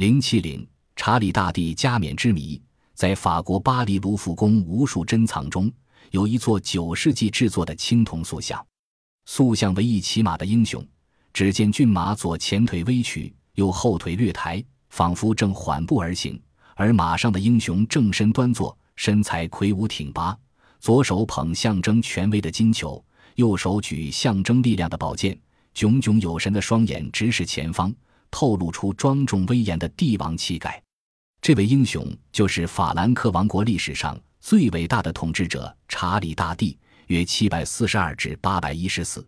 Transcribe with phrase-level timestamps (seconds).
[0.00, 2.58] 零七零，查理大帝加冕之谜，
[2.94, 5.70] 在法国巴黎卢浮宫无数珍藏中，
[6.10, 8.66] 有一座九世纪制作的青铜塑像。
[9.26, 10.82] 塑像为一骑马的英雄，
[11.34, 16.34] 只见骏马左前腿微曲，右后腿略抬，仿佛正缓步而行；
[16.76, 20.34] 而马上的英雄正身端坐，身材魁梧挺拔，
[20.78, 23.04] 左手捧象征权威的金球，
[23.34, 25.38] 右手举象征力量的宝剑，
[25.74, 27.94] 炯炯有神的双眼直视前方，
[28.30, 30.82] 透露出庄重威严的帝王气概。
[31.40, 36.78] 这位英雄就是法兰克王国历史上最伟大的统治者查理大帝。
[37.06, 39.26] 约七百四十二至八百一十四，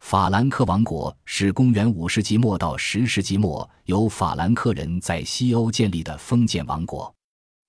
[0.00, 7.10] 法兰克王国是公元五世纪末到十世纪末由法兰克人在西欧建立的封建王国。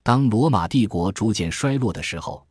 [0.04, 2.46] 当罗马帝国逐渐衰落的时候，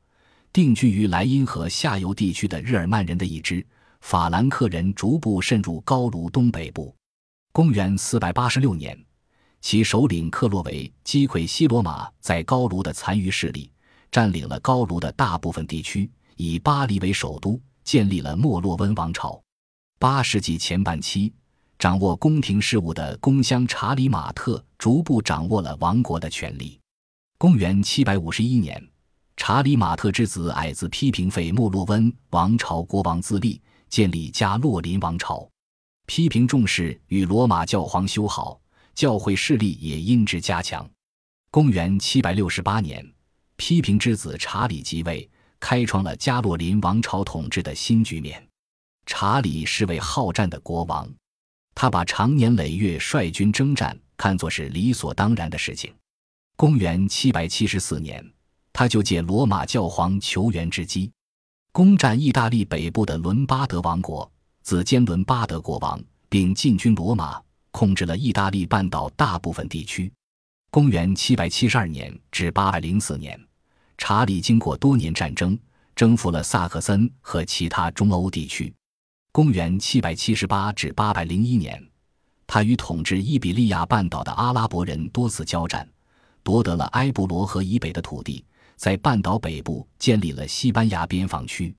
[0.51, 3.63] 定居于莱茵河下游地区的日耳曼人的一支
[4.01, 6.97] 法兰克人逐步渗入高卢东北部。
[7.55, 9.01] 公元四百八十六年，
[9.61, 13.71] 其首领克洛维击溃西罗马在高卢的残余势力，
[14.11, 16.11] 占领了高卢的大部分地区。
[16.35, 19.41] 以巴黎为首都，建立了莫洛温王朝。
[20.01, 21.33] 八世纪前半期，
[21.79, 26.81] 掌握宫廷事务的公乡查理马特逐步掌握了王国的权力。
[27.39, 28.85] 公元七百五十一年，
[29.37, 35.49] 查理马特之子矮子批评废莫洛温王朝国王自立，建立加洛林王朝。
[36.07, 38.61] 批评重视与罗马教皇修好，
[38.95, 40.89] 教会势力也因之加强。
[41.51, 43.07] 公元七百六十八年，
[43.57, 45.29] 批评之子查理即位。
[45.61, 48.47] 开创了加洛林王朝统治的新局面。
[49.07, 51.11] 查理是位好战的国王，
[51.75, 55.91] 他把长年累月率军征战看作是理所当然的事情。
[56.57, 58.23] 公元七百七十四年，
[58.75, 61.11] 他就借罗马教皇求援之机，
[61.73, 64.31] 攻占意大利北部的伦巴德王国，
[64.65, 67.39] 自兼伦巴德国王，并进军罗马，
[67.71, 70.11] 控制了意大利半岛大部分地区。
[70.71, 73.39] 公元七百七十二年至八百零四年。
[73.99, 75.57] 查理经过多年战争，
[75.95, 78.73] 征服了萨克森和其他中欧地区。
[79.33, 81.87] 公元778至801年，
[82.47, 85.87] 他与统治伊比利亚半岛的阿拉伯人多次交战，
[86.43, 88.43] 夺得了埃布罗河以北的土地，
[88.77, 91.77] 在半岛北部建立了西班牙边防区。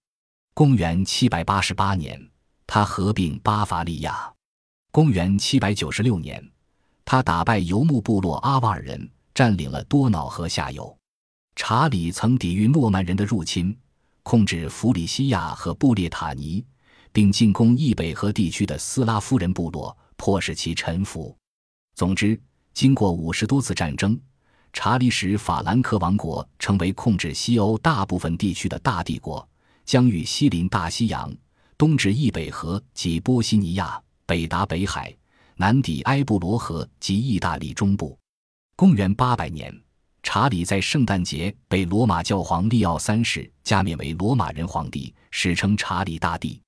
[0.53, 2.29] 公元788年，
[2.67, 4.31] 他合并巴伐利亚。
[4.91, 6.51] 公元796年，
[7.03, 10.97] 他打败游牧部落阿瓦尔人，占领了多瑙河下游。
[11.55, 13.77] 查理曾抵御诺曼人的入侵，
[14.23, 16.65] 控制弗里西亚和布列塔尼，
[17.11, 21.35] 并进攻易北河地区的斯拉夫人部落，迫使其臣服。
[21.95, 22.37] 总之，
[22.73, 24.19] 经过五十多次战争，
[24.73, 29.47] 查理使法兰克王国成为控制西欧大部分地区的大帝国，
[29.85, 31.33] 疆域西临大西洋，
[31.77, 35.15] 东至易北河及波西尼亚，北达北海，
[35.55, 38.17] 南抵埃布罗河及意大利中部。
[38.75, 39.73] 公元八百年。
[40.27, 46.59] 查理在圣诞节被罗马教皇利奥三世加冕为罗马人皇帝，史称查理大帝。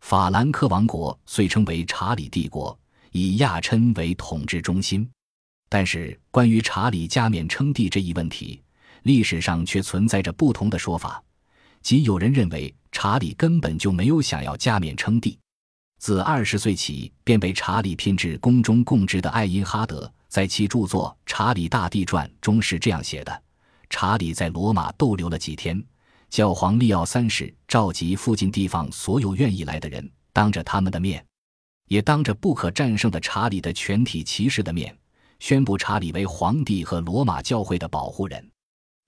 [0.00, 2.76] 法兰克王国遂称为查理帝国，
[3.12, 5.08] 以亚琛为统治中心。
[5.68, 8.60] 但是，关于查理加冕称帝这一问题，
[9.04, 11.22] 历史上却存在着不同的说法。
[11.82, 15.38] 即有人认为查理根本就没有想要加冕称帝。
[15.98, 20.10] 自二十岁起便被查理聘至宫中供职的爱因哈德。
[20.28, 23.42] 在其著作《查理大帝传》中是这样写的：
[23.90, 25.84] 查理在罗马逗留了几天，
[26.30, 31.22] 教皇利奥三世召集附近地方所有愿意来的人，当着他们的面，
[31.88, 34.96] 也当着不可战胜的查理的全体骑士的面，
[35.38, 38.50] 宣布查理为皇帝和罗马教会的保护人。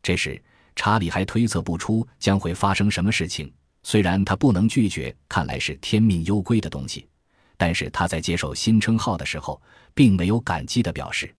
[0.03, 0.41] 这时，
[0.77, 3.51] 查理还推测不出将会发生什么事情，
[3.89, 7.09] 虽然他不能拒绝看来是天命攸归的东西。
[7.57, 9.59] 但是他在接受新称号的时候，
[9.95, 11.35] 并没有感激的表示，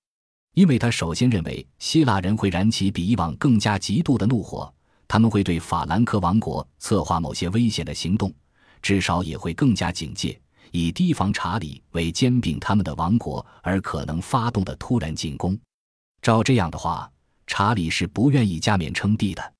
[0.55, 4.73] 因为他首先认为希腊人会燃起比以往更加极度的怒火，
[5.07, 8.33] 他们会对法兰克王国策划某些危险的行动，
[8.81, 15.55] 至少也会更加警戒，以提防查理为兼并他们的王国而可能发动的突然进攻。
[16.19, 17.07] 照这样的话，
[17.45, 19.53] 查理是不愿意加冕称帝的。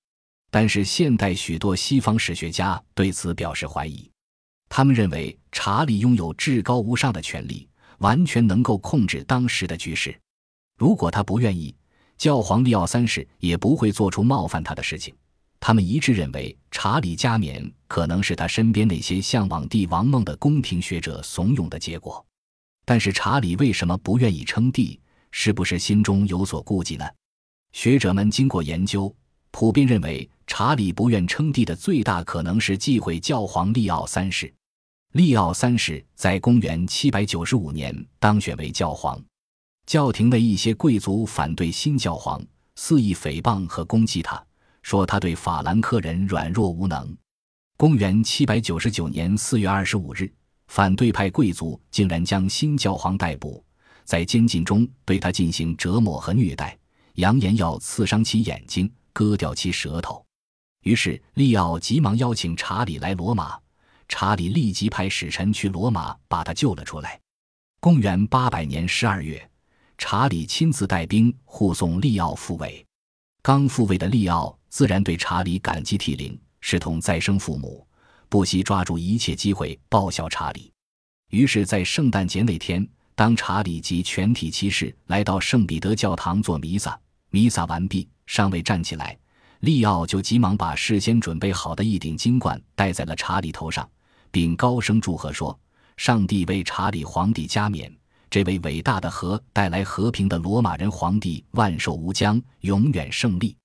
[0.49, 4.09] 但是现代许多西方史学家对此表示怀疑。
[4.67, 7.67] 他们认为查理拥有至高无上的权力，
[7.99, 10.17] 完全能够控制当时的局势。
[10.77, 11.75] 如果他不愿意，
[12.17, 15.15] 教皇利奥三世也不会做出冒犯他的事情。
[15.59, 22.25] 他们一致认为，查理加冕可能是他身边那些向往帝王梦的宫廷学者怂恿的结果。
[22.85, 24.99] 但是，查理为什么不愿意称帝？
[25.31, 27.05] 是不是心中有所顾忌呢？
[27.73, 29.13] 学者们经过研究，
[29.51, 34.51] 普遍认为，查理不愿称帝的最大可能是忌讳教皇利奥三世。
[35.13, 39.23] 利奥三世在公元795年当选为教皇。
[39.85, 42.43] 教廷内一些贵族反对新教皇，
[42.75, 44.43] 肆意诽谤和攻击他，
[44.81, 47.15] 说他对法兰克人软弱无能。
[47.77, 50.29] 公元七百九十九年四月二十五日，
[50.67, 53.63] 反对派贵族竟然将新教皇逮捕，
[54.03, 56.75] 在监禁中对他进行折磨和虐待，
[57.13, 60.25] 扬言要刺伤其眼睛，割掉其舌头。
[60.81, 63.57] 于是利奥急忙邀请查理来罗马，
[64.07, 67.19] 查理立即派使臣去罗马把他救了出来。
[67.79, 69.49] 公元八百年十二月。
[70.01, 72.85] 查理亲自带兵护送利奥复位，
[73.41, 77.85] 刚复位的利奥自然对查理感激涕零，视同再生父母，
[78.29, 80.71] 不惜抓住一切机会报效查理。
[81.31, 86.97] 于是，在圣诞节那天，当查理及全体骑士来到圣彼得教堂做弥撒，
[87.29, 89.19] 弥撒完毕，尚未站起来，
[89.59, 93.87] 利奥就急忙把事先准备好的一顶金冠戴在了查理头上，
[94.31, 95.57] 并高声祝贺说
[95.97, 97.93] ：“上帝为查理皇帝加冕。”
[98.31, 103.55] 这位伟大的和带来和平的罗马人皇帝万寿无疆，永远胜利。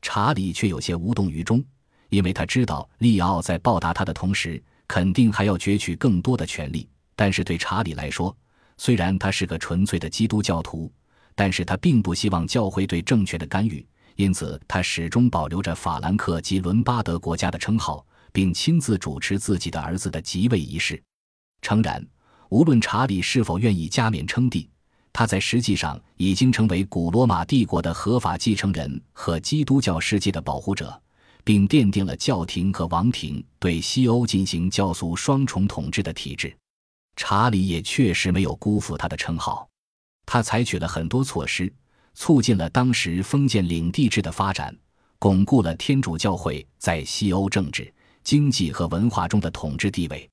[0.00, 1.62] 查理却有些无动于衷，
[2.08, 6.88] 因为他知道利奥在报答他的同时，肯定还要攫取更多的权利。
[7.16, 8.34] 但是对查理来说，
[8.78, 10.90] 虽然他是个纯粹的基督教徒，
[11.34, 13.84] 但是他并不希望教会对政权的干预，
[14.16, 21.02] 因此他始终保留着法兰克及伦巴德国家的称号，并亲自主持自己的儿子的即位仪式。
[21.62, 22.04] 诚然。
[22.50, 24.70] 无论查理是否愿意加冕称帝，
[25.12, 31.02] 他在实际上已经成为古罗马帝国的合法继承人和基督教世界的保护者，
[31.42, 36.54] 并奠定了教廷和王庭对西欧进行教俗双重统治的体制。
[37.16, 39.66] 查理也确实没有辜负他的称号，
[40.24, 41.72] 他采取了很多措施，
[42.14, 44.74] 促进了当时封建领地制的发展，
[45.18, 50.28] 巩固了天主教会在西欧政治、经济和文化中的统治地位。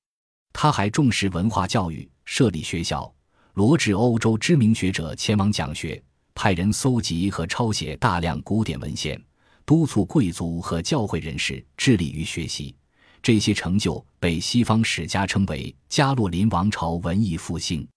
[0.53, 3.11] 他还重视文化教育，设立学校，
[3.53, 6.01] 罗致欧洲知名学者前往讲学，
[6.35, 9.21] 派人搜集和抄写大量古典文献，
[9.65, 12.75] 督促贵族和教会人士致力于学习。
[13.23, 17.87] 这些成就被西方史家称为加洛林王朝文艺复兴。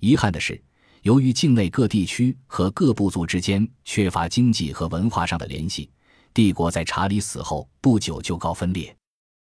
[0.00, 0.60] 遗憾的是，
[1.08, 5.88] 由于境内各地区和各部族之间缺乏经济和文化上的联系，
[6.34, 8.94] 帝国在查理死后不久就告分裂。